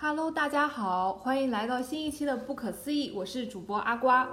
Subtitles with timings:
[0.00, 4.28] Hello，大家好，欢迎来到新一期的不可思议，我是主播阿瓜。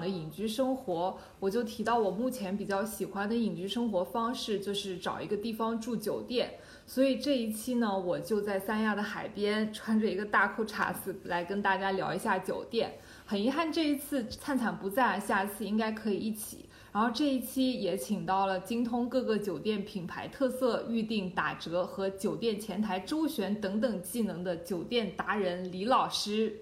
[0.00, 6.54] 的隐居生活，我就提到我目前比较喜欢的隐居生活方式就是找一个地方住酒店。
[6.86, 12.94] 所以这一期呢，我就在三亚的海边，穿着一个大裤衩子来跟大家聊一下酒店。
[13.24, 16.66] 很遗憾这一次灿灿不在，下次应该可以一起。
[16.92, 26.60] 然后这一期也请到了精通各个酒店品牌特色、预订打折和酒店前台周旋等等技能的酒店达人李老师。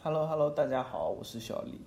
[0.00, 1.80] Hello Hello，大家好，我是小李。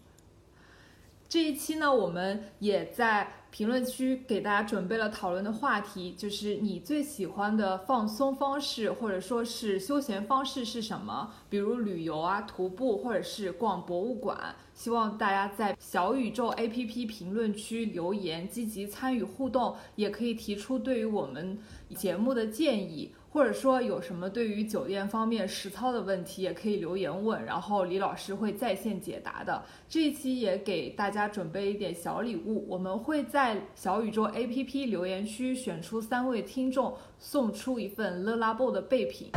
[1.36, 11.34] 这一期呢，我们也在评论区给大家准备了讨论的话题，就是你最喜欢的放松方式，或者说是休闲方式是什么？
[11.50, 14.56] 比如旅游啊、徒步，或者是逛博物馆。
[14.76, 21.58] 希望大家在小宇宙 APP 评论区留言，积极参与互动，也可以提出对于我们
[21.96, 23.16] 节目的建议。
[23.32, 29.62] 或者说有什么对于酒店方面实操的问题，也可以留言问，然后李老师会在线解答的。
[29.90, 39.30] 这一期也给大家准备一点小礼物，我们会在小宇宙 APP 留言区选出三位听众，送出一份乐拉布的备品。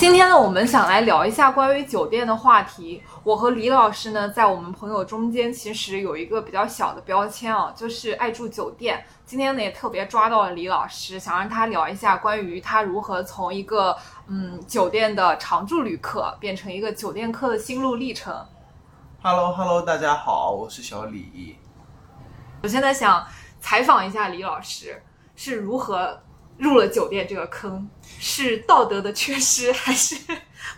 [0.00, 3.02] 今天呢，我们想来聊一下关于酒店的话题。
[3.22, 9.04] 我和李老师呢，在我们朋友中间其实有一个比较小的标签啊，就是爱住酒店。
[9.26, 13.94] 今天呢，也特别抓到了李老师，想让他聊一下关于他如何从一个
[14.26, 18.34] 嗯酒店的常住旅客变成一个酒店客的心路历程。
[19.22, 21.58] Hello Hello，大家好，我是小李。
[22.62, 23.22] 我现在想
[23.60, 25.02] 采访一下李老师，
[25.36, 26.22] 是如何
[26.60, 27.88] 入了酒店这个坑？
[28.22, 30.14] 是道德的缺失，还是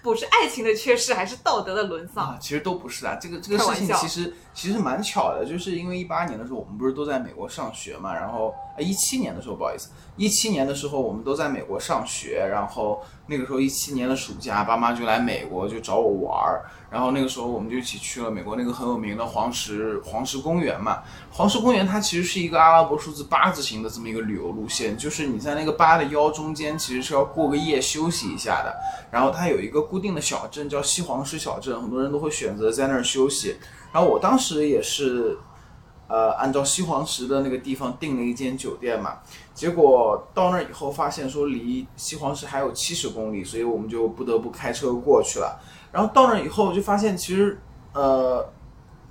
[0.00, 2.24] 不是爱情的缺失，还是道德的沦丧？
[2.24, 28.76] 啊，其实都不是啊，这个这个事情其实其实蛮巧的，就是因为一八年的时候我们不是都在美国上学嘛，然后啊一七年的时候不好意思，一七年的时候我们都在美国上学，然后那个时候一七年的暑假，爸妈就来美国就找我玩儿，然后那个时候我们就一起去了美国那个很有名的黄石黄石公园嘛，黄石公园它其实是一个阿拉伯数字八字形的这么一个旅游路线，就是你在那个八的腰中间其实是要过个夜休息一下的，
[29.10, 33.56] 然后它有一个固定的小镇叫西黄石小镇，很多人都会选择在那儿休息。
[33.92, 35.36] 然后我当时也是，
[36.08, 39.18] 呃，按照西黄石的那个地方订了一间酒店嘛，
[39.54, 45.60] 结果到那儿以后发现说离西黄石还有七十公里，所以我们就不得不开车过去了。
[45.92, 47.60] 然后到那儿以后就发现其实，
[47.92, 48.50] 呃，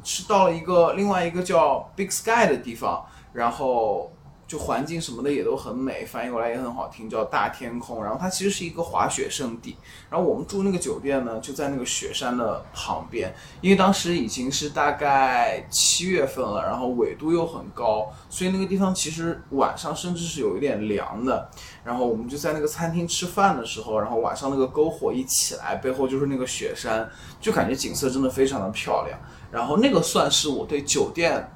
[0.03, 4.11] 是到了一个另外一个叫 Big Sky 的地方，然后
[4.51, 8.03] 就环境什么的也都很美，翻译过来也很好听，叫大天空。
[8.03, 9.77] 然后它其实是一个滑雪胜地。
[10.09, 21.49] 然后我们住那个酒店呢，就在那个雪山的旁边，因为当时已经是大概七月份了，然后纬度又很高，所以那个地方其实晚上甚至是有一点凉的。
[21.85, 29.17] 然后我们就在那个餐厅吃饭的时候，然后晚上那个篝火一起来，背后就是那个雪山，就感觉景色真的非常的漂亮。
[29.49, 31.49] 然后那个算是我对酒店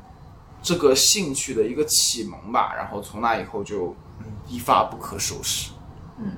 [0.66, 2.74] 这个兴趣的一个启蒙吧。
[2.76, 3.96] 然后从那以后就
[4.50, 5.72] 一发不可收拾。
[6.20, 6.32] 嗯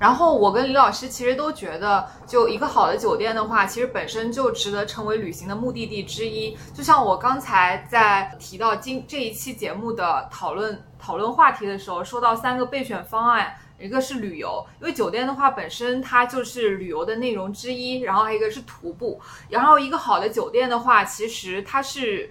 [0.00, 6.56] 然后我跟李老师其实都觉得，就一个好的酒店的话，其实本身就值得成为旅行的目的地之一。
[6.72, 13.54] 就像我刚才在提到今这一期节目的讨论讨论话题的时候，说到三个备选方案。
[13.78, 22.30] 一个是旅游，因为酒店的话本身它就是旅游的内容之一，然后还有一个是徒步，然后一个好的酒店的话，其实它是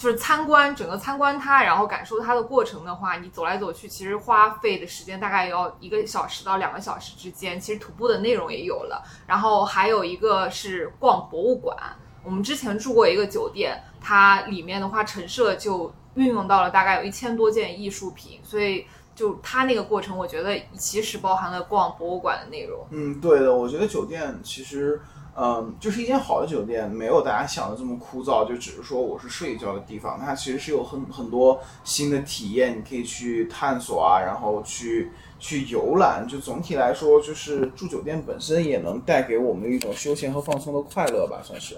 [0.00, 7.60] 就是参观整个参观它，然后感受它的过程的话，你走来走去，其实花费的时间大概要一个小时到两个小时之间。
[7.60, 11.76] 其实徒步的内容也有了，然后还有一个是逛博物馆。
[12.24, 22.86] 我们之前住过一个酒店，它里面的话陈设就运用到了大概有一千多件艺术品，所以就它那个过程，我觉得其实包含了逛博物馆的内容。
[22.88, 24.98] 嗯，对的，我觉得酒店其实，
[25.42, 36.26] 嗯，就是一间好的酒店，没有大家想的这么枯燥，就只是说我是睡一觉的地方，它其实是有很很多新的体验，你可以去探索啊，然后去去游览。
[36.28, 41.74] 就总体来说，就是住酒店本身也能带给我们一种休闲和放松的快乐吧，算是。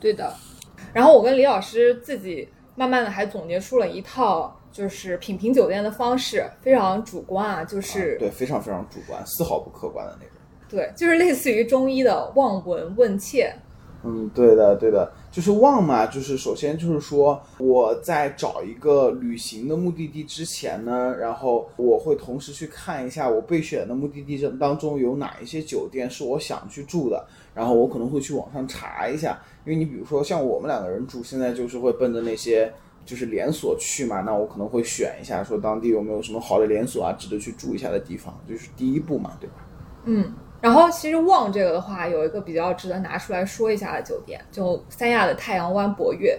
[0.00, 0.32] 对的。
[0.94, 10.32] 然后我跟李老师自己慢慢的还总结出了一套就是品评酒店的方式，非常主观啊，就是、啊对，非常非常主观，丝毫不客观的那种。
[10.68, 13.54] 对，就是类似于中医的望闻问切。
[14.08, 32.72] 嗯，对的，对的，就是望嘛，就是首先就是说我在找一个旅行的目的地之前呢，然后我会同时去看一下我备选的目的地当中有哪一些酒店是我想去住的，然后我可能会去网上查一下，因为你比如说像我们两个人住，现在就是会奔着那些
[33.04, 39.54] 就是连锁去嘛，那我可能会选一下说当地有没有什么好的连锁啊，值得去住一下的地方，就是第一步嘛，对吧？
[40.04, 40.32] 嗯。
[40.60, 46.38] 然后其实望这个的话，有一个比较值得拿出来说一下的酒店，就三亚的太阳湾博悦。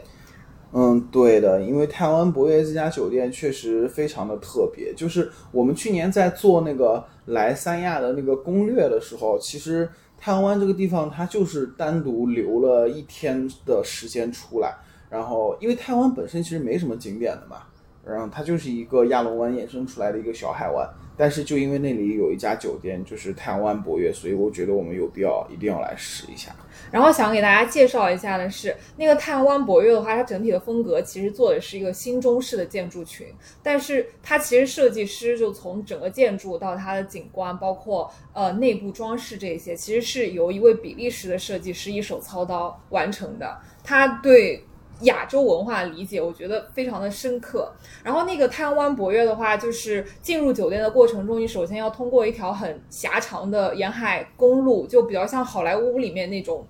[0.74, 4.94] 嗯，对的，因为太阳湾博悦这家酒店确实非常的特别。
[4.94, 9.88] 就是我们去年在做那个来三亚的那个攻略的时候，其实
[10.18, 14.76] 太阳湾这个地方它就是单独留了一天的时间出来。
[15.10, 17.62] 然后因为太阳湾本身其实没什么景点的嘛，
[18.06, 20.86] 然后它就是一个亚龙湾衍生出来的一个小海湾。
[21.18, 26.56] 但是就因为那里有一家酒店，就是太阳湾博悦，所以我觉得我们有必要一定要来试一下。
[26.92, 33.28] 然后想给大家介绍一下的是，那个太阳湾博悦的话，它整体的风格其实做的是一个新中式的建筑群，
[33.64, 43.58] 但是它其实设计师就从整个建筑到它的景观，包括呃内部装饰这些，其实是由一位比利时的设计师一手操刀完成的。
[43.84, 44.64] 他对。
[45.02, 47.72] 亚洲文化理解，我觉得非常的深刻。
[48.04, 56.66] 然后那个太阳湾博悦的话，就是进入酒店的过程中，你首先要通过一条很狭长的沿海公路，就比较像好莱坞里面那种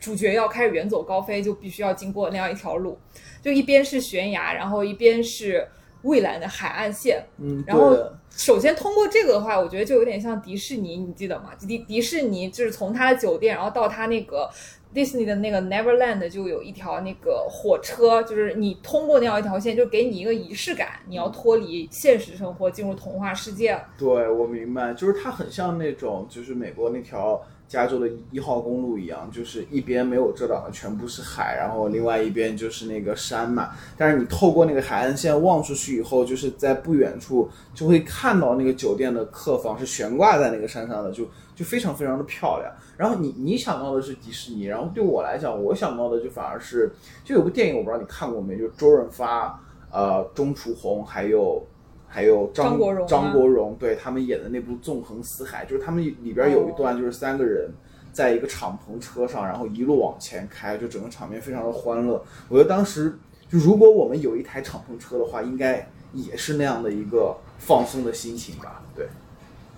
[0.00, 2.98] 主角要开始远走高飞，就必须要经过那样一条路。
[3.42, 5.68] 就一边是悬崖，然后一边是
[6.02, 7.22] 蔚蓝的海岸线。
[7.36, 7.96] 嗯，然后
[8.30, 11.50] 首先通过这个的话，我觉得就有点像迪士尼，你记得吗？
[11.58, 14.48] 迪迪士尼就是从他的酒店，然后到他那个。
[14.94, 23.78] Disney 的那个 Neverland 就有一条那个火车，就是你通过那样一条线，就给你一个仪式感，你要脱离现实生活，进入童话世界。
[23.98, 33.70] 对，我明白，就是它很像那种，就是美国那条加州的一号公路一样，就是一边没有遮挡的全部是海，然后另外一边就是那个山嘛。
[33.96, 42.72] 但是你透过那个海岸线望出去以后，就是在不远处就会看到那个酒店的客房是悬挂在那个山上的，就就非常非常的漂亮。
[42.96, 46.90] 然后你你想到的是迪士尼，然后对我来讲，我想到的就反而是，
[47.22, 49.60] 就有部电影我不知道你看过没，就周润发、
[49.92, 51.62] 呃钟楚红还有
[52.08, 57.70] 还有张国荣张国荣对他们演的那部《纵横四海》，就是他们里边有一段就是三个人
[58.12, 62.24] 在一个敞篷车上，然后一路往前开，就整个场面非常的欢乐。
[62.48, 63.18] 我觉得当时
[63.48, 69.06] 就如果我们有一台敞篷车的话，应该也是那样的一个放松的心情吧，对。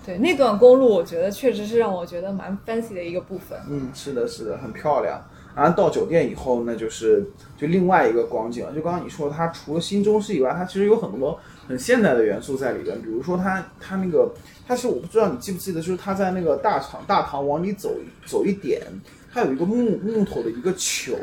[0.02, 3.58] 对那段公路，我觉得确实是让我觉得蛮 fancy 的一个部分。
[3.68, 5.22] 嗯，是的，是的，很漂亮。
[5.54, 7.22] 然后到酒店以后，那就是
[7.58, 8.72] 就另外一个光景了。
[8.72, 11.38] 就刚刚你说，它除了新中式以外，它其实有很多
[11.70, 13.00] 很现代的元素在里边。
[13.00, 14.30] 比如说，它它那个，
[14.66, 17.94] 它是我不知道你记不记得，就是它在那个大堂大堂往里走
[18.26, 18.82] 走一点，
[19.32, 21.16] 它有一个木木头的一个球，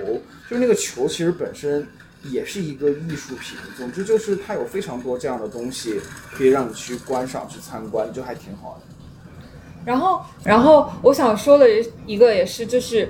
[0.49, 1.85] 就是那个球其实本身。
[2.31, 3.57] 也是一个艺术品。
[3.77, 6.01] 总之就是它有非常多这样的东西，
[6.33, 8.95] 可以让你去观赏、去参观，就还挺好的。
[9.85, 11.67] 然后，然后我想说的
[12.05, 13.07] 一个也是，就是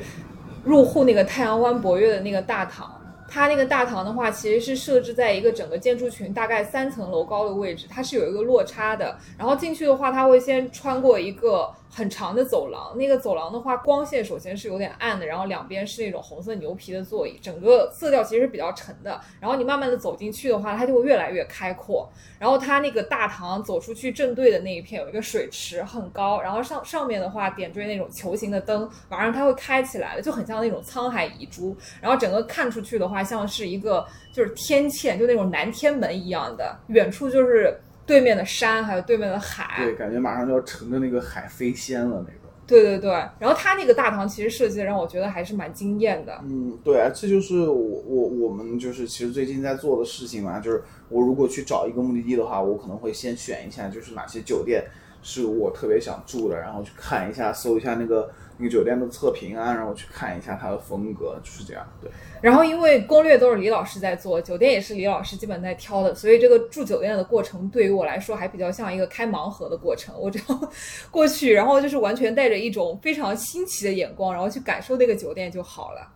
[0.66, 2.97] 入户那个太阳湾博悦的那个大堂。
[3.28, 9.18] 它那个大堂的话，其实是设置在一个整个建筑群大概三层楼高的位置，它是有一个落差的。
[9.38, 11.70] 然后进去的话，它会先穿过一个。
[11.90, 19.20] 很长的走廊，那个走廊的话，光线首先是有点暗的，然后两边是那种红色牛皮的座椅，整个色调其实是比较沉的。
[19.40, 22.08] 然后你慢慢的走进去的话，它就会越来越开阔。
[22.40, 31.76] 然后它那个大堂走出去正对的那一片有一个水池，很高，然后上上面的话点缀那种球形的灯，晚上它会开起来的，就很像那种沧海遗珠。
[32.02, 37.76] 然后整个看出去的话，像是一个就是天堑，就那种南天门一样的，远处就是。
[38.08, 42.50] 对面的山，还有对面的海，对，感觉马上就要乘着那个海飞仙了那种。
[42.66, 46.38] 对对对，然后它那个大堂其实设计的让我觉得还是蛮惊艳的。
[46.44, 54.86] 嗯，对啊，这就是我我我们就是其实最近在做的事情嘛，就是我如果去找一个目的地的话，我可能会先选一下就是哪些酒店
[55.22, 58.30] 是我特别想住的，然后去看一下，搜一下那个。
[58.58, 61.88] 那个酒店的测评啊，然后去看一下它的风格，就是这样。
[62.02, 62.10] 对。
[62.42, 70.16] 然后因为攻略都是李老师在做，酒店也是李老师基本在挑的，所以这个住酒店的过程对于我来说还比较像一个开盲盒的过程。
[70.20, 70.70] 我只要
[71.12, 76.14] 过去，然后就是完全带着一种非常新奇的眼光，然后去感受那个酒店就好了。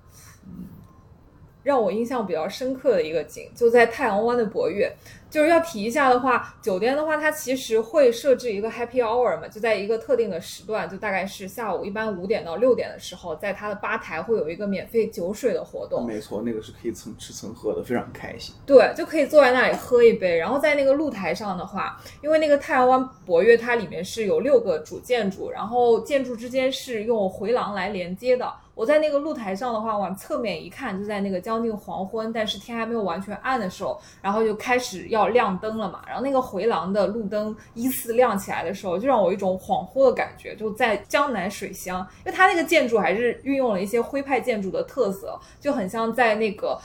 [1.63, 4.91] 让我印象比较深刻的一个景，就在太阳湾的博悦。
[5.31, 16.05] 就是要提一下的话，酒店的话，它其实会设置一个 Happy Hour 嘛，就在一个特定的时段，就大概是下午一般五点到六点的时候，在它的吧台会有一个免费酒水的活动。
[16.05, 18.53] 没错，那个是可以蹭吃蹭喝的，非常开心。
[18.65, 20.37] 对，就可以坐在那里喝一杯。
[20.37, 28.51] 然后在那个露台上的话，因为那个太阳湾博悦它里面是有六个主建筑，然后建筑之间是用回廊来连接的。
[28.73, 36.01] 我在那个露台上的话，往侧面一看，就在那个将近黄昏，但是天还没有完全暗的时候，然后就开始要亮灯了嘛。
[36.07, 46.79] 然后那个回廊的路灯依次亮起来的时候，就让我有一种恍惚的感觉，就在江南水乡，因为它那个建筑还是运用了一些徽派建筑的特色，就很像在那个。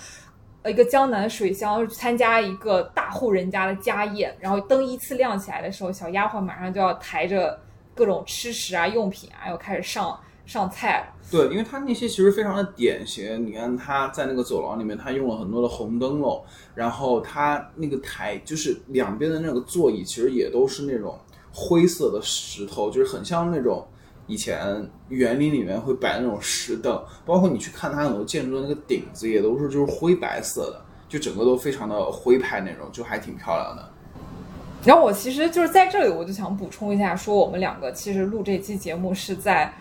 [0.65, 7.57] 一个江南水乡参加一个大户人家的家宴，然后灯依次亮起来的时候，小丫鬟马上就要抬着
[7.95, 11.13] 各种吃食啊、用品啊，要开始上上菜。
[11.31, 13.47] 对，因为它那些其实非常的典型。
[13.47, 16.43] 你看他在那个走廊里面，他用了很多的红灯笼，
[16.75, 21.19] 然后他那个台就是两边的那个座椅，其实也都是那种
[21.53, 23.87] 灰色的石头，就是很像那种。
[24.29, 33.89] 以前园林里面会摆那种石凳，包括你去看它很多建筑的那个顶子，也都是就是灰白色的，就整个都非常的灰派那种，就还挺漂亮的。
[34.85, 39.73] 然后我其实就是在这里，我就想补充一下，说我们两个其实录这期节目是在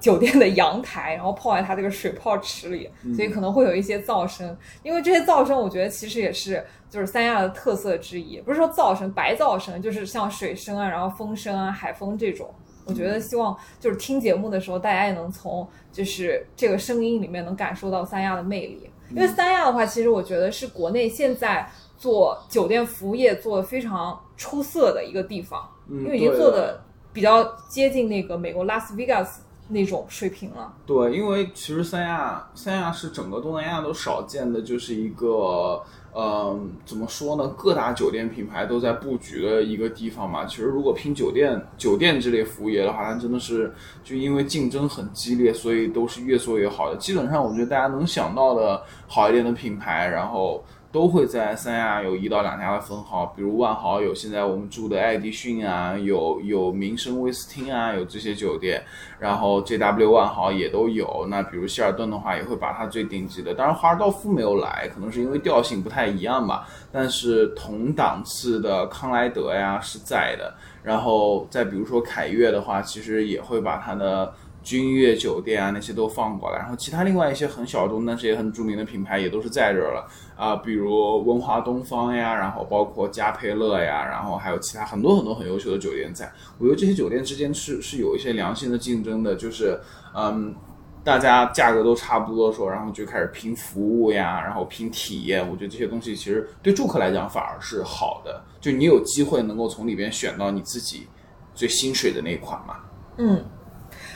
[0.00, 4.56] 酒店的阳台，然后泡在它这个水泡池里，所以可能会有一些噪声。
[4.82, 12.52] 因为这些噪声，我觉得其实也是就是三亚的特色之一，不是说噪声白噪声，就是像水声啊，然后风声啊，海风这种。
[12.86, 18.90] 我觉得希望就是听节目的时候，大家也能从就是这个声音里面能感受到三亚的魅力。
[19.10, 30.74] 因为三亚的话，其实我觉得是国内现在做酒店服务业做的非常出色的一个地方，因为已经做的比较接近那个美国拉斯维加斯那种水平了。
[30.84, 35.82] 对，因为其实三亚三亚是整个东南亚都少见的，就是一个。
[36.12, 37.46] 嗯，怎么说呢？
[37.56, 40.44] 各大酒店品牌都在布局的一个地方嘛。
[40.44, 43.72] 其实，如果拼酒店、酒店这类服务业的话，那真的是
[44.02, 46.96] 就因为竞争很激烈，所以都是越做越好的。
[46.96, 50.60] 基本上，我觉得大家能想到的好一点的品牌，然后。
[50.92, 58.82] 都会在三亚有一到两家的分号，比如万豪有现在我们住的爱迪逊啊，有有民生威斯汀啊，有这些酒店，
[59.18, 61.26] 然后 JW 万豪也都有。
[61.30, 66.66] 那比如希尔顿的话，也会把它最顶级的，当然华尔道夫没有来，可能是因为调性不太一样吧。
[66.90, 74.34] 但是同档次的康莱德呀是在的，然后再比如说凯悦的话，其实也会把它的。
[74.62, 86.30] 君悦酒店啊，那些都放过来，然后其他另外一些很小众但是也很著名的品牌也都是在这儿了啊，比如文华东方呀，然后包括嘉佩乐呀，然后还有其他很多很多很优秀的酒店在。
[86.58, 89.80] 我觉得这些酒店之间是是有一些良性的竞争的，就是
[90.14, 90.54] 嗯，
[91.02, 95.40] 大家价格都差不多的时候，然后就开始拼服务呀，然后拼体验。
[95.40, 101.06] 我觉得这些东西其实对住客来讲反而是好的，就你有机会能够从里边选到你自己
[101.54, 102.76] 最心水的那款嘛。
[103.16, 103.42] 嗯。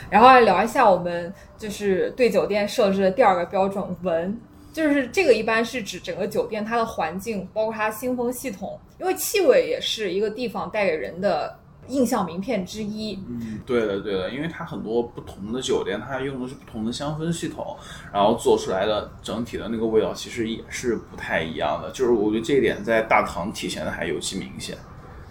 [0.09, 4.39] 然后来聊一下我们就是对酒店设置的第二个标准闻，
[4.71, 11.57] 就是这个一般是指整个酒店它的环境，包括它新风系统，因为气味也是一个地方带给人的
[11.87, 13.19] 印象名片之一。
[13.27, 17.75] 嗯，对的对的，因为它很多不同的酒店，它用的是不同的香氛系统，
[18.11, 21.89] 然后做出来的整体的那个味道其实也是不太一样的。
[21.91, 24.77] 就是我觉得这一点在大堂体现的还尤其明显。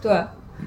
[0.01, 0.13] 对，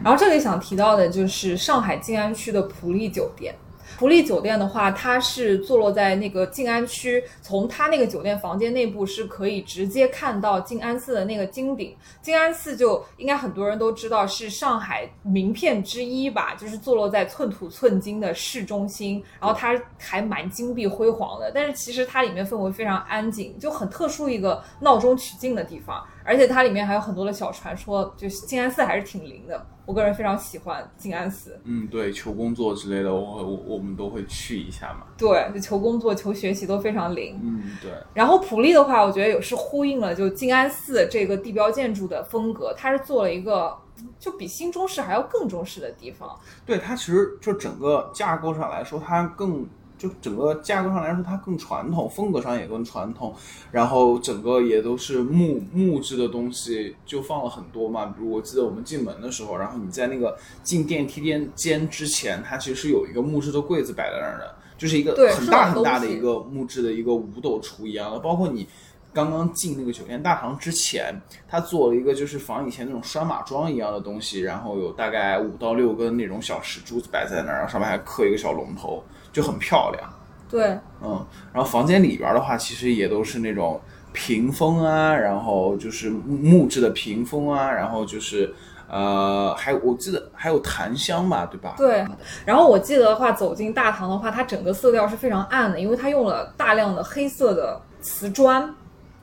[0.04, 3.56] 然后这里想提到的就是上海静安区的普利酒店。
[3.98, 11.96] 福利酒店的话，它是坐落在那个静安区，从它那个酒店房间内部是可以直接看到静安寺的那个金顶。
[12.22, 21.52] 静安寺就应该很多人都知道是上海名片之一吧，就是坐落在寸土寸金的市中心，然后它还蛮金碧辉煌的。
[21.52, 26.06] 但是其实它里面氛围非常安静，就很特殊一个闹中取静的地方。
[26.28, 29.66] 而且它里面还有很多的小传说，就是静安寺还是挺灵的。
[29.86, 31.58] 我个人非常喜欢静安寺。
[31.64, 35.06] 嗯，对，求工作之类的，我我我们都会去一下嘛。
[35.18, 37.40] 对，就求工作、求学习都非常灵。
[37.42, 37.92] 嗯，对。
[38.14, 43.74] 然后普利的话，我觉得也是呼应了就静安寺这个地标建筑的风格，它是做了一个
[44.20, 46.38] 就比新中式还要更中式的地方。
[46.66, 49.66] 对，它其实就整个架构上来说，它更。
[49.98, 53.34] 就整个架构上来说，它更传统，风格上也更传统，
[53.72, 58.06] 然后整个也都是木木质的东西，就放了很多嘛。
[58.06, 68.20] 比如我记得我们进门的时候，然后你在那个进电梯间间之前，它其实是有一个木质的柜子摆在那儿的，就是一个很大很大的一个木质的一个五斗橱一样的。
[68.20, 68.68] 包括你
[69.18, 79.04] 刚刚进那个酒店大堂之前，他做了一个就是仿以前那种拴马桩一样的东西，然后有大概五到六根那种小石珠子摆在那儿，然后上面还刻一个小龙头。
[79.34, 80.10] 就很漂亮，
[80.50, 80.70] 对，
[81.04, 83.80] 嗯，然后房间里边的话，其实也都是那种
[84.12, 88.52] 屏风啊，然后就是木质的屏风啊，然后就是
[88.90, 91.76] 呃，还有我记得还有檀香吧，对吧？
[91.78, 92.04] 对，
[92.46, 98.74] 然后我记得的话，走进大堂的话，它整个色调是非常暗的，因为它用了大量的黑色的瓷砖，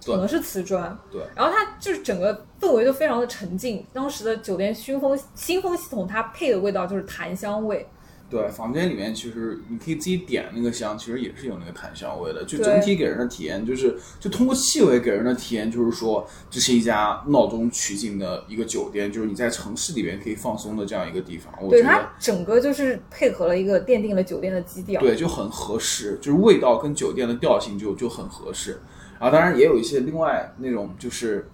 [0.04, 3.84] 可能是瓷砖，对，然后它就是整个氛围就非常的沉静。
[3.92, 7.87] 当时的酒店熏风新风系统，它配的味道就是檀香味。
[8.30, 12.42] 对，房间里面其实你可以自己点那个香，其实也是有那个檀香味的。
[12.44, 21.52] 就整体给人的体验就是，就通过气味给人的体验就是说，这是一家闹中取静的一个酒店，就是你在城市里面可以放松的这样一个地方。
[21.61, 25.00] 我对它整个就是配合了一个奠定了酒店的基调。
[25.00, 28.80] 对就很合适，就是味道跟酒店的调性就就很合适。
[29.18, 31.49] 然后当然也有一些另外那种就是，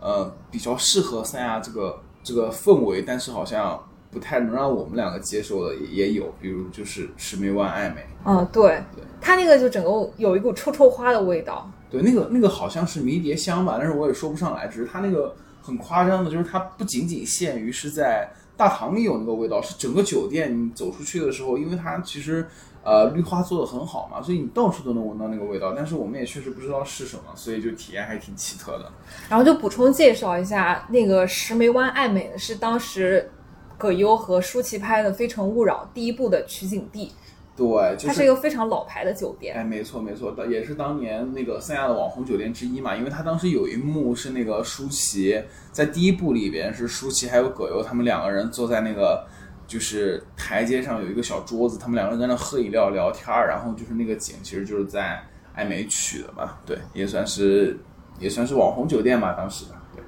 [0.00, 8.06] 呃，比较适合三亚这个这个氛围，但是好像不太能让我们两个接受的也也有，比如就是石梅湾爱美。
[8.24, 8.82] 嗯，对，
[9.20, 11.70] 它那个就整个有一股臭臭花的味道。
[11.88, 22.46] 对，那个那个好像是迷迭香吧，但是我也说不上来，只是它那个很夸张的，就是它不仅仅限于是在大堂里有那个味道，是整个酒店你走出去的时候，因为它其实
[22.86, 28.88] 呃绿化做的很好嘛，所以你到处都能闻到那个味道，但是我们也确实不知道是什么，所以就体验还挺奇特的。
[29.28, 33.28] 然后就补充介绍一下，那个石梅湾爱美呢是当时
[33.76, 37.10] 葛优和舒淇拍的《非诚勿扰》第一部的取景地，
[37.56, 37.66] 对，
[37.96, 39.56] 就是它是一个非常老牌的酒店。
[39.56, 42.94] 哎，没错没错，也是当年那个三亚的网红酒店之一嘛。
[42.94, 49.26] 因为它当时有一幕是那个舒淇在第一部里边是舒淇还有葛优他们两个人坐在那个
[49.66, 55.20] 就是台阶上有一个小桌子，他们两个人在那喝饮料聊天儿，然后就是那个景其实就是在
[55.54, 57.78] 艾美取的嘛，对，也算是
[58.18, 59.72] 也算是网红酒店吧，当时的。
[59.94, 60.04] 对，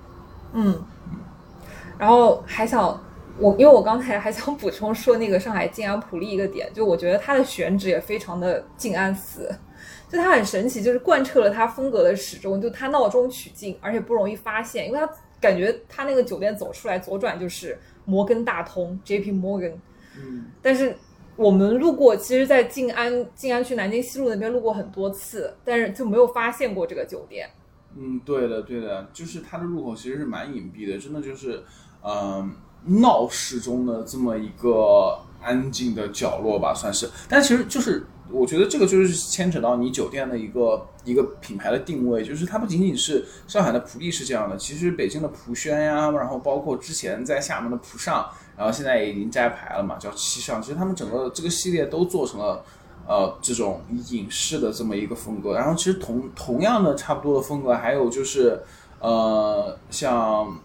[0.53, 0.81] 嗯，
[1.99, 3.03] 然后还想
[3.39, 9.51] 我，因为我刚才还想补充说那个上海静安普利一个点，就我觉得它的选址也非常的静安寺，
[10.09, 15.09] 就它很神奇，就是贯彻了它风格的始终，就它闹中取静，而且不容易发现，因为它
[15.41, 19.33] 感觉它那个酒店走出来左转就是摩根大通 J.P.
[19.33, 19.75] Morgan，
[20.19, 20.97] 嗯，但是
[21.37, 27.49] 我们路过，其实，在静安静安区南京西路那边路过很多次，但是就没有发现过这个酒店。
[27.95, 31.63] 嗯，对的，对的，就是它的入口其实是蛮隐蔽的，真的就是，
[32.03, 32.51] 嗯、
[33.01, 37.09] 闹市中的这么一个安静的角落吧，算是。
[37.29, 52.65] 但其实就是，我觉得这个就是牵扯到你酒店的一个一个品牌的定位，就是它不仅仅是上海的普利是这样的，其实北京的普轩呀，然后包括之前在厦门的普上，然后现在也已经摘牌了嘛，叫七上，其实他们整个这个系列都做成了。
[53.11, 53.81] 呃，这种
[54.11, 58.61] 影视的这么一个风格，然后其实同同样的差不多的风格，还有就是，
[59.01, 60.61] 呃，像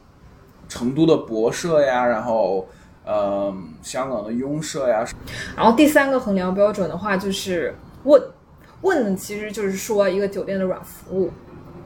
[0.68, 2.68] 成都的博社呀，然后
[3.06, 5.06] 呃，香港的拥社呀，
[5.56, 8.22] 然后第三个衡量标准的话就是问，
[8.82, 11.32] 问其实就是说一个酒店的软服务。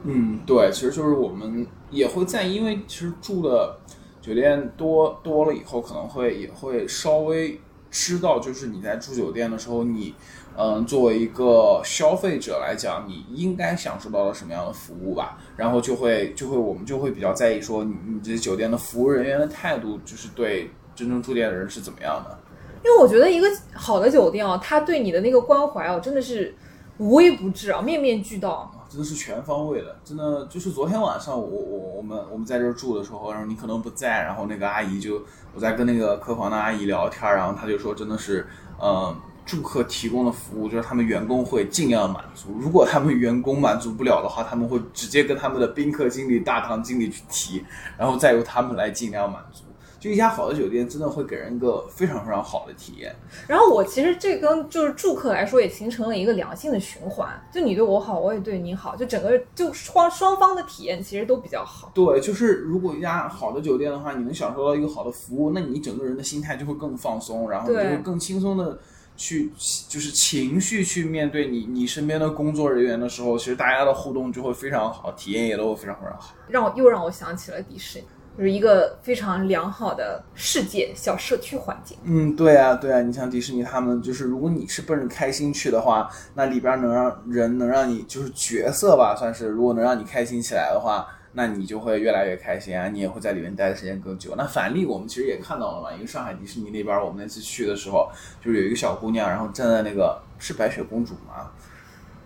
[0.04, 3.76] 嗯，对，其实就是我们也会在意，因为其实住的
[4.20, 10.14] 酒店多多了以后，可能会也会稍微知道，就是你在住酒店的时候，你
[10.56, 15.38] 嗯，作为一个消费者来讲，你应该享受到了什么样的服务吧？
[15.56, 22.36] 然后就会就会我们就会比较在意说，你你这酒店的服务人员的态度，就是对真正住店的人是怎么样的。
[22.84, 26.54] 因为我觉得一个好的酒店啊，他对你的那个关怀啊，真的是
[26.98, 28.50] 无微不至啊，面面俱到。
[28.50, 35.20] 啊真的是全方位的，真的就是昨天晚上我我我们我们在这儿住的时候，然后你可能不在，然后那个阿姨就
[35.54, 38.46] 我在跟那个客房的阿姨聊天，然后她就说真的是，
[38.78, 47.62] 呃，住客提供的服务就是他们员工会尽量满足，如果他们员工满足不了的话，他们会直接跟他们的宾客经理、大堂经理去提，
[47.98, 49.64] 然后再由他们来尽量满足。
[50.00, 53.14] 就一家好的酒店，真的会给人一个非常非常好的体验。
[53.48, 61.90] 然后我其实这跟就是住客来说也形成了一个良性的循环，就你对我好，我也对你好，就整个就双双方的体验其实都比较好。
[61.94, 68.78] 对，就是如果一家好的酒店的话，你能享受到一个好的服务，那你整个人的心态就会更放松，然后你就会更轻松的
[69.16, 69.50] 去，
[69.88, 76.34] 就是情绪去面对你你身边的工作人员的时候，其实大家的互动就会非常好，体验也都会非常非常好。
[76.46, 78.06] 让我又让我想起了迪士尼，
[78.38, 81.98] 就是一个非常良好的世界小社区环境。
[82.04, 94.34] 嗯，对啊，对啊，你像迪士尼他们，就是如果你是奔着开心去的话，那里边能让人能让你就是角色吧，算是如果能让你开心起来的话，那你就会越来越开心啊，你也会在里面待的时间更久。
[94.36, 98.08] 那反例我们其实也看到了嘛，因为上海迪士尼那边我们那次去的时候，
[98.40, 101.50] 就是有一个小姑娘，然后站在那个是白雪公主吗？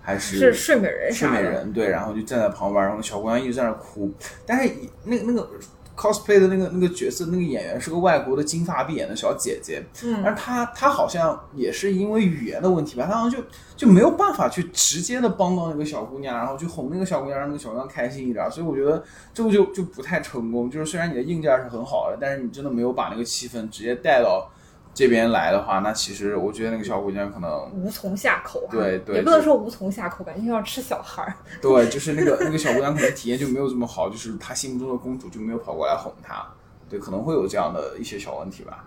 [0.05, 4.13] 还是是睡美人睡，美人对，然后就站在旁边，然后小姑娘一直在那哭，
[4.45, 5.49] 但是那个那个
[5.97, 13.39] cosplay 的那个那个角色那个演员是个外国的金发碧眼的小姐姐，嗯，而她她好像也是因为语言的问题吧，她好像就
[13.77, 19.03] 就没有办法去直接的帮到那个小姑娘，然后去哄那个小姑娘，让那个小姑娘开心一点，所以我觉得
[19.35, 24.51] 这个就就不太成功，就是虽然你的硬件是很好的，但是你真的没有把那个气氛直接带到
[24.95, 28.71] 这边来的话，那其实我觉得那个小姑娘可能无从下口、啊。
[28.71, 31.35] 对对也不能说无从下口，感觉要吃小孩儿。
[31.61, 36.47] 对，就是那个那个小姑娘可能体验就没有这么好，就是她心目中的公主就没有跑过来哄她，
[36.89, 38.85] 对，可能会有这样的一些小问题吧。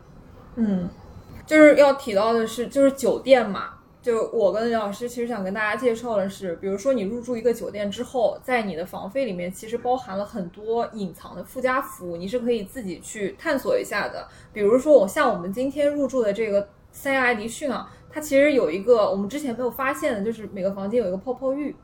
[0.56, 0.88] 嗯，
[1.46, 3.70] 就是要提到的是，就是酒店嘛。
[4.06, 14.28] 就我跟梁老师其实想跟大家介绍的是，比如说你入住一个酒店之后，在你的房费里面其实包含了很多隐藏的附加服务，你是可以自己去探索一下的。
[14.54, 21.76] 比如说我像我们今天入住的这个三亚爱迪逊啊，它其实有一个我们之前没有发现的，就是每个房间有一个泡泡浴。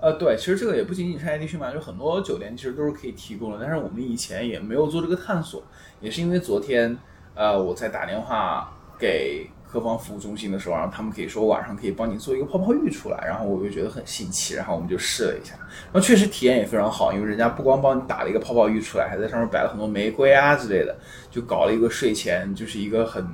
[0.00, 5.62] 呃，对，其实这个也不仅仅是爱迪逊嘛，就很多酒店其实都是可以提供的，但是我们以前也没有做这个探索，
[6.00, 6.98] 也是因为昨天，
[7.36, 9.48] 呃，我在打电话给。
[9.70, 15.54] 客房服务中心的时候，然后他们可以说晚上可以帮你做一个泡泡浴出来，然后我就觉得很新奇，然后我们就试了一下，
[15.92, 20.96] 然后确实体验也非常好，因为人家不光帮你打了一个泡泡浴出来，还在上面摆了很多玫瑰啊之类的，
[21.30, 23.26] 就搞了一个睡前就是一个很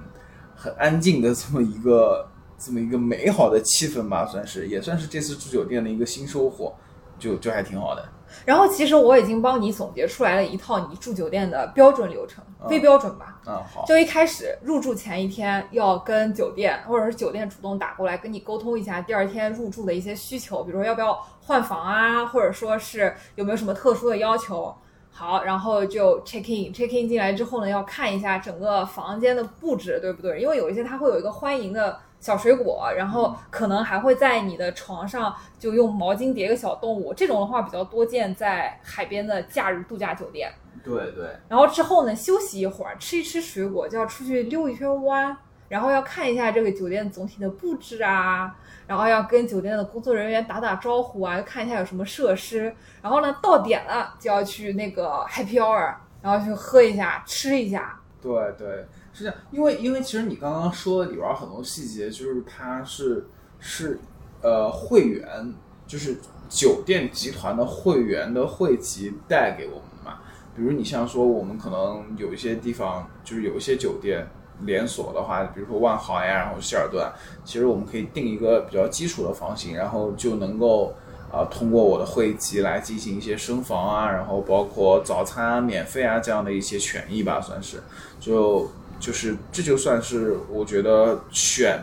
[0.57, 2.27] 很安静的这么一个
[2.59, 6.75] 这么一个美好的气氛吧，算是也算是这次住酒店的一个新收获，
[7.18, 8.09] 就就还挺好的。
[8.45, 13.40] 然后其实我已经帮你总结出来了一套你住酒店的标准流程，非标准吧？
[13.47, 13.85] 嗯，好。
[13.87, 24.75] 就一开始入住前一天要跟酒店或者是酒店主动打过来跟你沟通一下第二天入住的一些需求，比如说要不要换房啊，或者说是有没有什么特殊的要求。
[25.11, 30.40] 好，然后就 check in，check in 进来之后呢，要看一下整个房间的布置，对不对？
[30.40, 31.99] 因为有一些它会有一个欢迎的。
[32.22, 40.52] 小水果，然后可能还会在你的床上就用毛巾叠个小动物，这种的话比较多见在海边的假日度假酒店。
[40.85, 41.26] 对对。
[41.48, 45.37] 然后之后呢，休息一会儿，吃一吃水果，就要出去溜一圈弯，
[45.68, 48.54] 然后要看一下这个酒店总体的布置啊，
[48.87, 52.72] 然后要跟酒店的工作人员打打招呼啊，看一下有什么设施。
[53.02, 57.98] 然后呢，到点了就要去那个 Happy Hour，然后去喝一下，吃一下。
[58.20, 58.87] 对对。
[59.14, 63.27] 是这样，因为因为其实你刚刚说的里边很多细节，就是它是
[63.59, 63.98] 是
[64.40, 65.55] 呃会员，
[65.87, 66.16] 就是
[66.48, 70.20] 酒店集团的会员的汇集带给我们的嘛。
[70.57, 74.27] 比如你像说我们可能有一些地方，就是有一些酒店
[74.61, 77.07] 连锁的话，比如说万豪呀，然后希尔顿，
[77.44, 80.94] 其实我们可以定一个比较基础的房型，然后就能够
[81.31, 87.83] 啊通过我的会籍来进行一些升房啊，然后包括早餐啊免费啊这样的一些权益吧，算是
[88.18, 88.70] 就。
[89.02, 91.76] 就是这就算是我觉得选，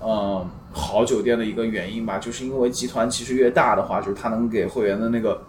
[0.00, 5.42] 嗯，好酒店的一个原因吧，就是因为集团其实越大的话，就是它能给会员的那个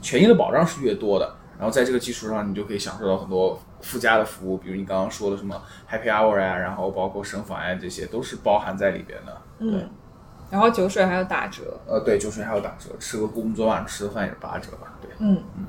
[0.00, 1.34] 权益的保障是越多的。
[1.58, 9.42] 然后在这个基础上，你就可以享受到很多附加的服务，比如你刚刚说的什么 Happy Hour 呀，然后包括升房呀，这些都是包含在里边的。
[9.58, 9.90] 嗯，
[10.50, 11.80] 然后酒水还有打折。
[11.88, 14.94] 呃，对，酒水还有打折，吃个我们昨晚吃的饭也是八折吧？
[15.00, 15.10] 对。
[15.18, 15.64] 嗯嗯。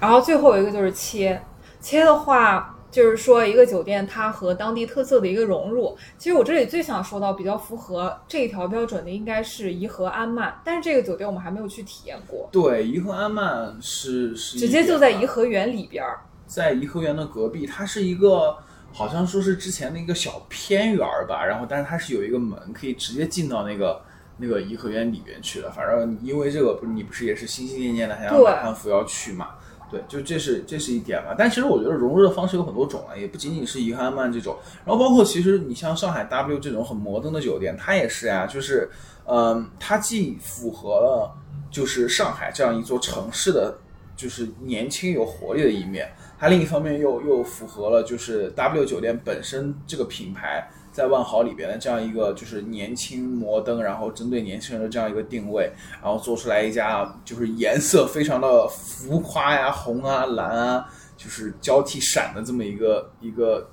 [0.00, 1.40] 然后最后一个就是切，
[1.80, 2.76] 切的话。
[2.90, 5.96] 就是说，一个酒店它和当地特色的一个融入。
[6.18, 10.60] 其实我这里最想说到比较符合这一条标准的，应该是颐和安曼。
[10.64, 12.48] 但是这个酒店我们还没有去体验过。
[12.50, 17.64] 对，颐和安曼是是直接就在颐和园里边儿，在颐和园的隔壁。
[17.64, 18.56] 它是一个
[18.92, 24.02] 好像说是之前的一个小偏园儿吧，然后但是它是有一个门可以直接进到那个
[24.36, 25.70] 那个颐和园里边去的。
[25.70, 29.50] 反正因为这个不是你不是也是心心念念的想要马汉服要去嘛。
[29.90, 38.88] 对，就这是这是一点嘛，但其实我觉得融入的方式有很多种啊，也不仅仅是颐和安曼这种，然后包括其实你像上海 W 这种很摩登的酒店，它也是呀，就是，
[39.26, 41.34] 嗯，它既符合了
[41.70, 43.76] 就是上海这样一座城市的，
[44.16, 50.70] 就是年轻有活力的一面，它另一方面又又符合了就是 W 酒店本身这个品牌。
[50.92, 55.72] 在万豪里边的这样一个就是年轻摩登，然后针对年轻人的这样一个定位，
[56.02, 63.68] 然后做出来一家就是颜色非常的浮夸呀，红啊蓝啊，就是交替闪的这么一个一个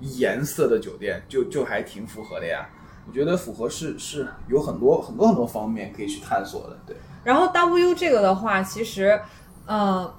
[0.00, 2.68] 颜色的酒店，就就还挺符合的呀。
[3.08, 6.76] 我觉得符合是是有很多很多很多方面可以去探索的。
[6.86, 6.96] 对。
[7.22, 9.20] 然后 W 这个的话，其实，
[9.66, 10.12] 嗯。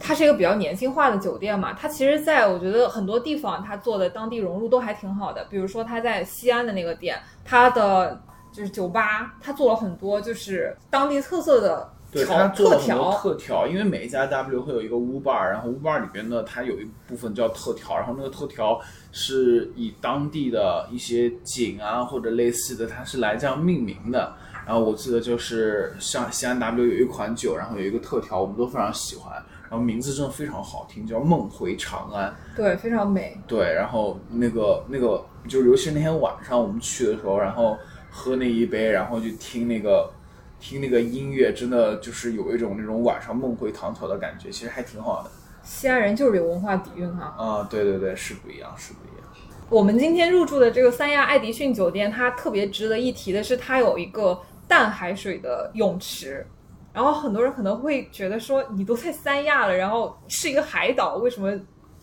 [0.00, 5.44] 它是一个比较年轻化的酒店嘛，它其实在我觉得很多地方它做的当地融入都还挺好的。
[5.50, 13.12] 比如说它在西安的那个店，它的就是酒吧，它做了很多就是当地特色的调特调。
[13.12, 18.80] 特调，因为每一家 W 会有一个屋 bar，然后屋 bar 里边呢，它有一部分叫特调，然后那个特调
[19.12, 24.32] 是以当地的一些景啊或者类似的，它是来这样命名的。
[24.66, 29.40] 然后我记得就是像西安 W 有一款酒，然后有一个特调，我们都非常喜欢。
[29.70, 32.34] 然后名字真的非常好听，叫梦回长安。
[32.56, 33.38] 对，非常美。
[33.46, 37.78] 对，然后那个那个，就是尤其是那天晚上我们去的时候，然后
[38.10, 40.10] 喝那一杯，然后就听那个
[40.58, 45.30] 听那个音乐，真的就是有一种那种晚上梦回唐朝的感觉，其实还挺好的。
[45.62, 47.32] 西安人就是有文化底蕴哈。
[47.38, 49.28] 啊，对对对，是不一样，是不一样。
[49.68, 56.44] 我们今天入住的这个三亚爱迪逊酒店，它特别值得一提的是，它有一个淡海水的泳池。
[56.92, 61.52] 然后很多人可能会觉得说，你都在三亚了，然后是一个海岛，为什么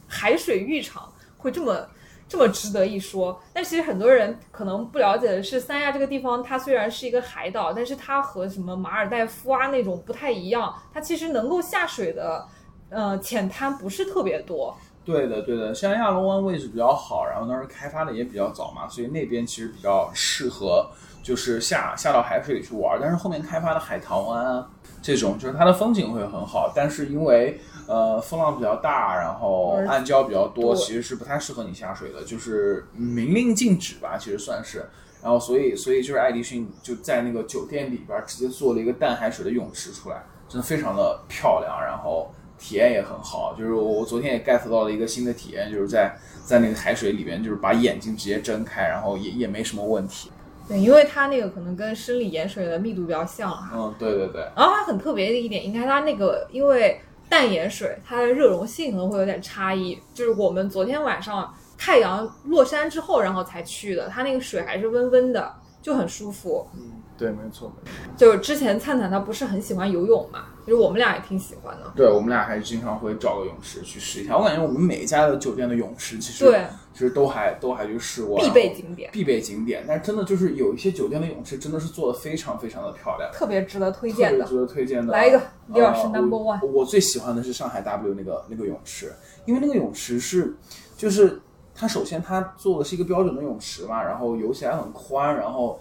[0.08, 1.88] 海水浴场会这么
[2.28, 3.38] 这么值得一说。
[3.54, 12.48] 但其实很多人可能不了解的是，三亚这个地方，它虽然是一个海岛，但是它和什么马尔代夫啊那种不太一样，它其实能够下水的，
[12.90, 14.76] 呃，浅滩不是特别多。
[15.04, 20.86] 对的，对的，像亚龙湾位置比较好，然后当时开发的也比较早嘛，所以那边其实比较适合，
[21.28, 22.98] 就是下下到海水里去玩。
[23.02, 24.70] 但是后面开发的海棠湾啊，
[25.02, 34.86] 这种就是它的风景会很好，但是因为呃风浪比较大，然后暗礁比较多，其实是不太适合你下水的，就是明令禁止吧，其实算是。
[35.22, 43.54] 然后所以所以就是爱迪逊就在那个酒店里边直接做了一个淡海水的泳池出来，真的非常的漂亮，然后体验也很好。
[43.58, 50.32] 就是我昨天也 get 到了一个新的体验，就是在在那个海水里边，就是把眼睛直接睁开，然后也也没什么问题。
[50.68, 53.72] 对，因为它那个可能跟生理盐水的密度比较像哈。
[53.74, 57.00] 嗯，对对对，然后它很特别的一点，应该它那个因为
[57.30, 59.98] 淡盐水，它的热容性可能会有点差异。
[60.14, 66.68] 就是我们昨天晚上太阳落山之后，然后才去的，它那个水还是温温的，就很舒服。
[66.76, 67.72] 嗯，对，没错。
[68.18, 71.92] 就是之前灿灿他不是很喜欢游泳嘛，其实我们俩也挺喜欢的。
[71.96, 74.38] 对我们俩还是经常会找个泳池去试一下。
[74.38, 76.66] 我感觉我们每一家的酒店的泳池其实对，
[76.98, 79.84] 其实都还都还去试过，必备景点，必备景点。
[79.88, 84.40] 但是真的就是有一些酒店的泳池真的是做的非常非常的漂亮，特别值得推荐的。
[84.40, 85.14] 别值得推荐的。
[85.14, 86.66] 来一个，李老师呃 number one。
[86.66, 89.14] 我最喜欢的是上海 W 那个那个泳池，
[89.46, 90.56] 因为那个泳池是
[90.98, 91.40] 就是
[91.76, 95.80] 它首先它做的是一个标准的泳池嘛，然后游起来很宽，然后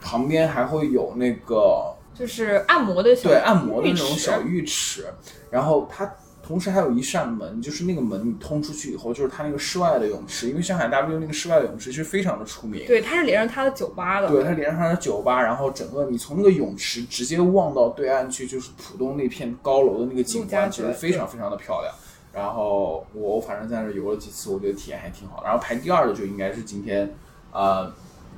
[0.00, 5.04] 旁边还会有那个就是按摩的小对按摩的那种浴池小浴池，
[5.50, 6.10] 然后它
[6.46, 12.86] 同时还有一扇门，就是那个门你通出去以后就是它那个室外的泳池，因为上海 W 那个室外的泳池其实非常的出名。
[12.86, 14.28] 对，它是连着它的酒吧的。
[14.28, 21.94] 对，它连上它的酒吧，然后整个你从那个泳池直接望到对岸去，就是浦东那片高楼的那个景观，其实非常非常的漂亮。
[22.32, 25.42] 然后我反正在那游了几次，我觉得体验还挺好。
[25.44, 27.14] 然后排第二的就应该是今天，
[27.52, 27.90] 呃，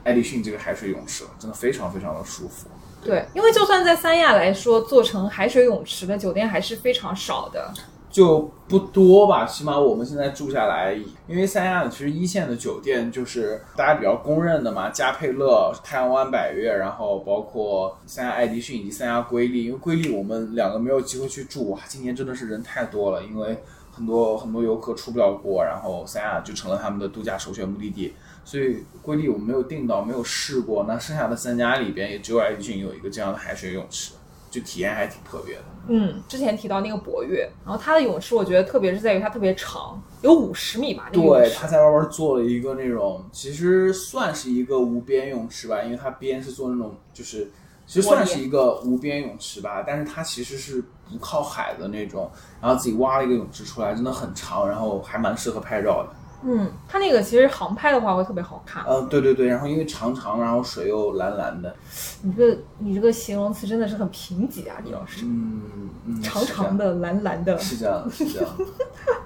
[0.05, 2.69] 爱迪逊这个海水泳池了，真的非常非常的舒服。
[3.03, 7.73] 对，因为就算在三亚来说，做成海水泳池的酒店还是非常少的。
[8.17, 10.95] 就不多吧，起码我们现在住下来，
[11.29, 19.67] 因为三亚其实一线的酒店就是大家比较公认的嘛，嘉佩乐、太阳湾百悦，然后包括三亚爱迪逊以及三亚瑰丽。
[19.67, 28.15] 因为瑰丽我们两个没有机会去住，哇，今年真的是人太多了，因为很多很多游客出不了国，然后三亚就成了他们的度假首选目的地。
[28.47, 30.87] 所以瑰丽我们没有订到，没有试过。
[30.89, 34.15] 那剩下的三家里边，也只有爱迪逊有一个这样的海水泳池，
[34.57, 35.63] 就体验还挺特别的。
[35.89, 41.67] 嗯，之前提到那个博越，然后它的泳池，我觉得特别是在于它特别长，有五十米吧，那个对，它。
[41.67, 47.51] 在外边做了一个那种，其实算是一个无边泳池吧，因为它边是做那种，就是
[47.87, 56.09] 其实算是一个无边泳池吧，但是它其实是不靠海的那种，然后自己挖了一个泳池出来，真的很长，然后还蛮适合拍照的。
[56.45, 58.85] 嗯，它那个其实航拍的话会特别好看。
[58.87, 61.75] 嗯，对对对，然后因为长长，然后水又蓝蓝的，
[62.23, 65.25] 你这个你这个形容词真的是很贫瘠啊，李老师。
[65.25, 65.63] 嗯
[66.05, 67.59] 嗯，长长的、蓝蓝的。
[67.59, 68.49] 是这样，是这样，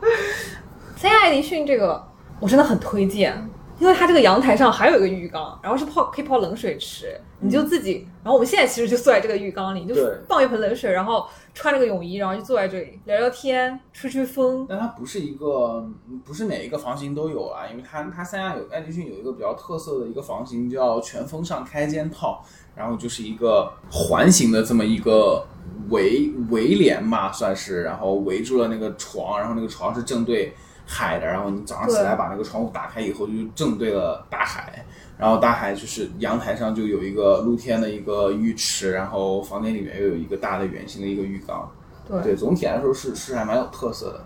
[0.96, 2.02] 三亚爱迪逊这个
[2.38, 3.48] 我真的很推荐，
[3.80, 14.66] 因为它这个阳台上还有一个浴缸，然后是泡可以泡冷水池，你就自己，然后我们现在其实就坐在这个浴缸里，你就是放一盆冷水，然后穿着个泳衣，然后就坐在这里聊聊天、吹吹风。
[14.68, 15.88] 但它不是一个，
[16.26, 22.44] 不是每一个房型都有啊，因为它它三亚有爱迪逊有一个比较特色的一个房型叫全风尚开间套，
[22.76, 25.46] 然后就是一个环形的这么一个
[25.88, 30.54] 围围帘吧，算是，然后围住了那个床，然后那个床是正对
[30.92, 34.84] 海的，然后你早上起来把那个窗户打开以后，就正对了大海。
[35.16, 41.70] 然后大海就是阳台上就有一个露天的一个浴池，然后房间里面又有一个大的圆形的一个浴缸。
[42.08, 44.24] 对，对，总体来说是是还蛮有特色的。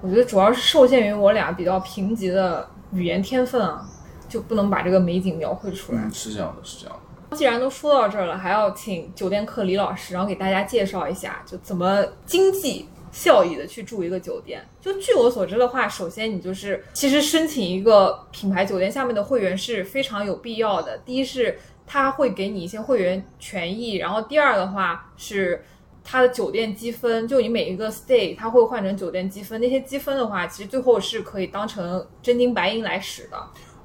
[0.00, 3.86] 我觉得主要是受限于我俩比较贫瘠的语言天分啊，
[4.28, 6.00] 就不能把这个美景描绘出来。
[6.02, 6.96] 嗯，是这样的，是这样
[7.30, 7.36] 的。
[7.36, 14.66] 既然都说到这儿了，还要请酒店客李老师，然后给大家介绍一下，就怎么经济效益的去住一个酒店。
[14.80, 20.98] 就据我所知的话，首先你就是其实申请一个品牌酒店下面的会员是非常有必要的。
[21.04, 25.62] 第一是它会给你一些会员权益，然后第二的话是。
[26.04, 29.60] 它的酒店积分，就你每一个 stay，它会换成酒店积分。
[29.60, 33.40] 那些积分的话，其实最后是可以当成真金白银来使的。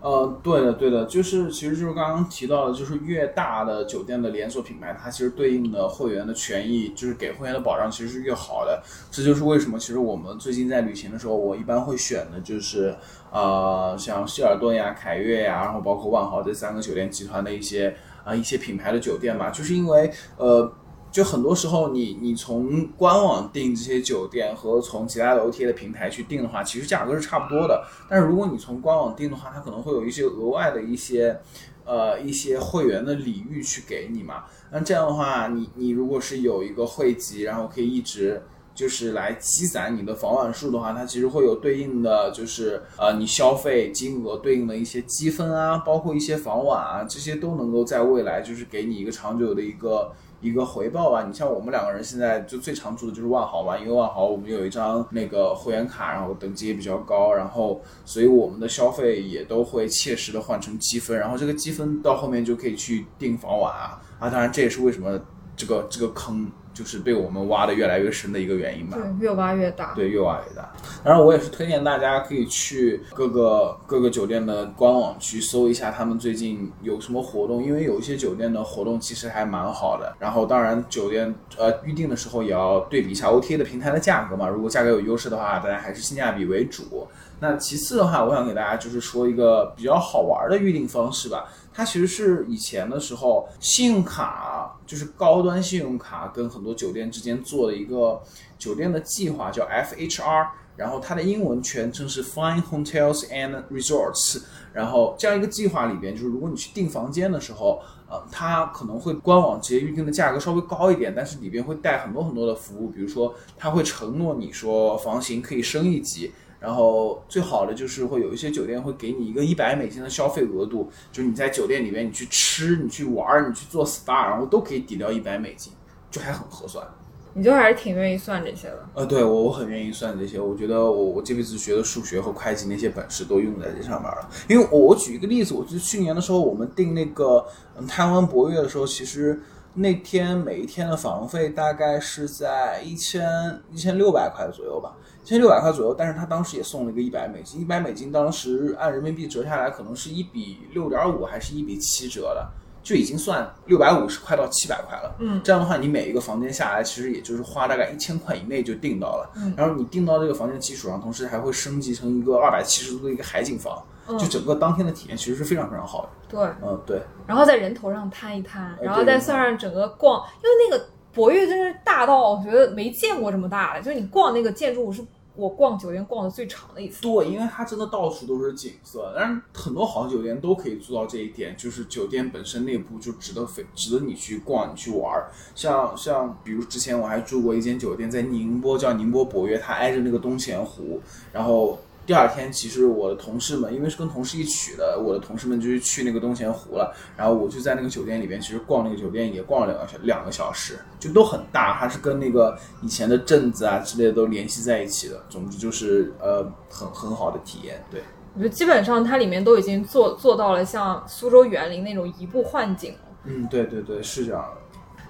[0.08, 8.82] 呃，对的，对的，就是其实就是刚刚提到的，就是越大的酒店的连锁品牌，它其实对应的会员的权益，就是给会员的保障其实是越好的。
[9.12, 12.96] 这就是为什么，其实我们最近在旅行的时候，我一般会选的就是
[13.34, 17.94] 呃，像希尔顿呀、凯悦呀，然后包括万豪这三个酒店集团的一些
[18.24, 20.72] 啊、一些品牌的酒店吧，就是因为呃。
[21.12, 27.86] 就很多时候你你从官网订这些酒店和从其他的 OTA 的平台去订的话，其实价格是差不多的。
[28.10, 31.40] 但是如果你从官网订的话，它可能会有一些额外的一些
[31.86, 34.44] 呃一些会员的礼遇去给你嘛。
[34.72, 38.42] 那这样的话，你你如果是有一个会籍，然后可以一直。
[38.78, 50.12] 就是来积攒你的房晚数的话，它其实会有对应的，就是呃，你消费金额对应的一些积分啊，包括一些房晚啊，这些都能够在未来就是给你一个长久的一个
[50.42, 51.26] 一个回报吧。
[51.28, 65.20] 你像我们两个人现在就最常住的就是万豪嘛，因为万豪我们有一张那个会员卡，然后等级也比较高，然后所以我们的消费也都会切实的换成积分，然后这个积分到后面就可以去订房晚啊啊，当然这也是为什么
[65.56, 66.48] 这个这个坑。
[66.78, 68.98] 就是被我们挖的越来越深的一个原因吧。
[68.98, 69.94] 对，越挖越大。
[69.96, 70.72] 对，越挖越大。
[71.04, 80.16] 当然，我也是推荐大家可以去各个各个酒店的官网去搜一下他们最近有什么活动，因为有一些酒店的活动其实还蛮好的。
[80.20, 84.48] 然后，当然酒店呃预定的时候也要对比一下 OTA 的平台的价格嘛。
[84.48, 87.08] 如果价格有优势的话，大家还是性价比为主。
[87.40, 91.46] 那其次的话，我想给大家就是说一个比较好玩的预定方式吧。
[91.78, 98.20] 它其实是以前的时候，信用卡就是高端信用卡跟很多酒店之间做的一个
[98.58, 104.42] 酒店的计划，叫 FHR，然后它的英文全称是 Fine Hotels and Resorts。
[104.74, 116.34] 然后这样一个计划里边，就是如果你去订房间的时候，呃，它可能会官网直接预定的价格稍微高一点，但是里边会带很多很多的服务，比如说它会承诺你说房型可以升一级。
[116.60, 125.72] 然后最好的就是会有一些酒店会给你一个一百美金的消费额度，就是你在酒店里面你去吃、你去玩、你去做 SPA，然后都可以抵掉一百美金，
[126.10, 126.86] 就还很合算。
[127.34, 128.84] 你就还是挺愿意算这些的。
[128.96, 134.28] 呃，对我我很愿意算这些，我觉得我我这辈子学的数学和会计那些本事都用在这上面了。
[134.50, 137.46] 因为我我举一个例子，我就去年的时候我们订那个
[137.78, 139.40] 嗯台湾博悦的时候，其实
[139.78, 144.96] 那天每一天的房费大概是在一千一千六百块左右吧。
[145.24, 152.50] 一千六百块左右，但是他当时也送了一个一百美金，一百美金当时按人民币折下来，可能是一比六点五还是一比七折的，
[152.82, 155.16] 就已经算六百五十块到七百块了。
[155.20, 159.30] 嗯，这样的话，你每一个房间下来，其实也就是花大概一千块以内就订到了。
[159.36, 166.10] 嗯，然后你订到这个房间基础上，同时还会升级成一个二百七十度的一个海景房，就整个当天的体验其实是非常非常好的。
[166.30, 167.02] 对，嗯对。
[167.26, 175.04] 然后在人头上摊一摊，然后再算上整个逛，因为那个博悦真是大到我觉得没见过这么大的，就是你逛那个建筑物是。
[175.40, 185.30] 我逛酒店逛的最长的一次，对，因为它真的到处都是景色，但是很多好的酒店都可以做到这一点，就是酒店本身内部就值得非值得你去逛，你去玩儿。
[185.54, 191.00] 像像比如之前我还住过一间酒店在宁波，叫宁波博悦，它挨着那个东钱湖，
[191.32, 191.78] 然后。
[192.08, 196.96] 第二天，其实我的同事们，因为是跟同事一起的，我的同事们就是去那个东钱湖了。
[197.18, 205.22] 然后我就在那个酒店里边，其实逛那个酒店也逛了两个小两个小时，就都很大，它是跟那个以前的镇子啊之类的都联系在一起的。
[205.28, 207.84] 总之就是呃很很好的体验。
[207.92, 208.02] 对，
[208.36, 213.00] 我觉得基本上它里面都已经做做到了像苏州园林那种移步换景了。
[213.26, 214.62] 嗯，对对对，是这样的。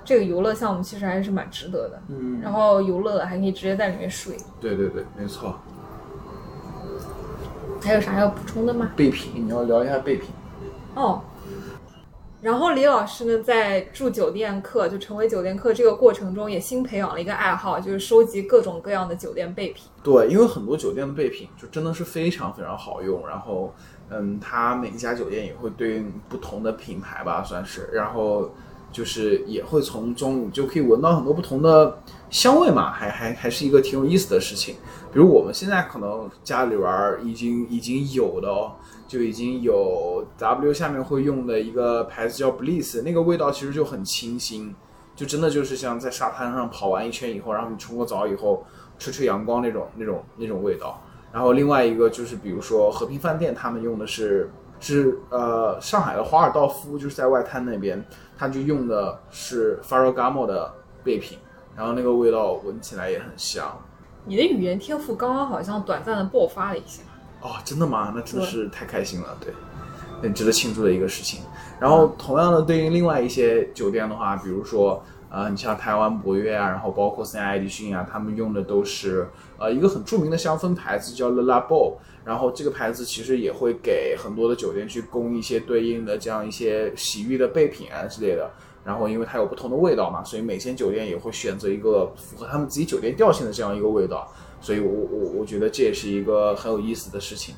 [0.03, 2.01] 这个游乐项目其实还是蛮值得的。
[2.07, 4.35] 嗯，然后游乐还可以直接在里面睡。
[4.59, 5.59] 对对对，没错。
[7.81, 8.91] 还有啥要补充的吗？
[8.95, 10.29] 备品，你要聊一下备品。
[10.95, 11.21] 哦，
[12.41, 19.85] 然后李老师呢，在住酒店客就成为酒店客这个过程中，也新培养了一个爱好，就是收集各种各样的酒店备品。
[20.03, 23.73] 对，因为很多酒店的备品就真的是非常非常好用，然后，
[24.09, 28.51] 嗯，它每一家酒店也会对应不同的品牌吧，算是，然后。
[28.89, 34.75] 就是也会从中你就可以闻到很多不同的香味嘛，还还还是一个挺有意思的事情。
[35.17, 38.73] 比如我们现在可能家里边已经已经有的哦，
[39.07, 44.75] 就已经有 W 下面会用的一个牌子叫 Bliss，那个味道其实就很清新，
[45.15, 48.63] 就真的就是像在沙滩上跑完一圈以后，然后你冲个澡以后
[48.99, 51.01] 吹吹阳光那种那种那种味道。
[51.33, 58.05] 然后另外一个就是比如说和平饭店，他们用的是是呃上海的华尔道夫，就是在外滩那边。
[58.37, 60.71] 他就用的是 Farragamo 的
[61.03, 61.39] 备品，
[61.75, 63.75] 然后那个味道闻起来也很香。
[64.27, 67.01] 你的语言天赋刚刚好像短暂的爆发了一下。
[67.41, 68.11] 哦，真的吗？
[68.13, 69.53] 那真的是太开心了，对，
[70.21, 71.41] 很值得庆祝的一个事情。
[71.79, 81.95] 然后同样的，对应另外一些酒店的话，比如说，呃，你像台湾博悦啊，然后包括三亚爱迪逊啊，他们用的都是呃一个很著名的香氛牌子叫 Le Labo。
[82.25, 88.51] 然后这个牌子其实也会给很多的酒店去供一些对应的这样一些洗浴的备品啊之类的。
[88.87, 94.31] 然后因为它有不同的味道嘛，所以每间酒店也会选择一个符合他们自己酒店调性的这样一个味道。
[94.61, 97.53] 所以我我我觉得这也是一个很有意思的事情。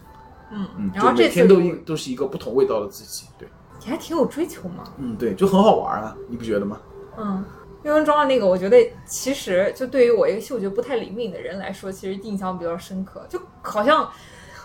[0.52, 3.28] 嗯嗯，然后每天都一都是一个不同味道的自己。
[3.38, 3.48] 对，
[3.80, 4.84] 你还挺有追求嘛。
[4.98, 6.82] 嗯，对，就很好玩啊，你不觉得吗？
[7.16, 7.46] 嗯，
[7.84, 14.10] 运动装的那个，我觉得其实就对于我一个嗅觉不太灵敏的人来说，其实印象比较深刻，就好像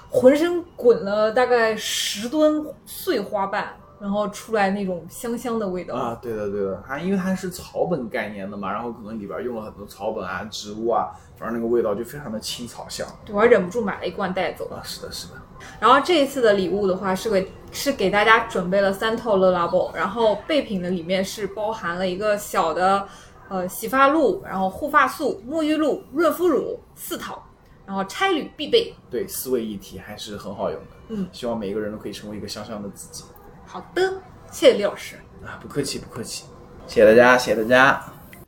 [0.08, 5.94] 浑身滚了大概十吨碎花瓣，然后出来那种香香的味道。
[5.94, 13.06] 啊，对的对的，它因为它是草本概念的嘛，然后可能里边用了很多草本啊、植物啊，反正那个味道就非常的青草香。
[13.24, 14.68] 对我还忍不住买了一罐带走。
[14.70, 15.34] 啊，是的，是的。
[15.80, 23.06] 然后这一次的礼物的话，是给是给大家准备了三套乐拉宝，然后备品的里面是包含了一个小的
[23.48, 27.42] 呃洗发露，然后护发素、沐浴露、润肤乳四套，
[27.86, 28.92] 然后差旅必备。
[29.10, 30.86] 对，四位一体还是很好用的。
[31.08, 33.24] 嗯，希望每一个人都可以成为一个香香的自己。
[33.66, 35.16] 好的，谢谢李老师。
[35.44, 36.46] 啊，不客气，不客气。
[36.86, 38.04] 谢谢大家，谢谢大家。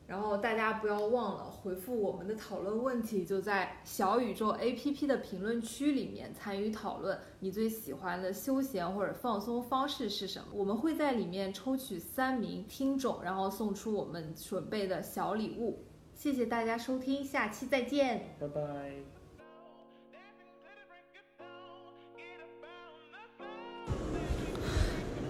[0.07, 7.19] 然后大家不要忘了回复我们的讨论问题，就在小宇宙 APP 的评论区里面参与讨论。
[7.41, 10.47] 你最喜欢的休闲或者放松方式是什么？
[10.53, 15.85] 我们会在里面抽取三名听众，然后送出我们准备的小礼物。
[16.15, 18.37] 谢谢大家收听，下期再见。
[18.41, 19.16] 拜拜。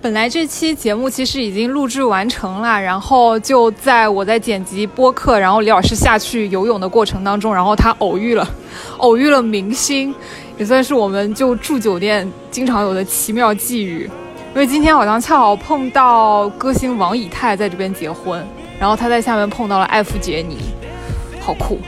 [0.06, 8.48] 本来这期节目其实已经录制完成了，然后就在我在剪辑播客，然后李老师下去游泳的过程当中，然后他偶遇了，
[8.98, 10.14] 偶遇了明星，
[10.58, 14.08] 也算是我们就住酒店经常有的奇妙际遇。
[14.54, 18.46] 因为今天好像恰好碰到歌星王以太在这边结婚，
[18.78, 20.58] 然后他在下面碰到了艾弗杰尼，
[21.40, 21.80] 好酷。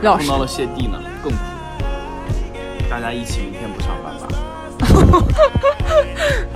[0.00, 1.38] 李老师 碰到了谢帝呢，更酷。
[2.88, 4.28] 大家一起明天不上班吧。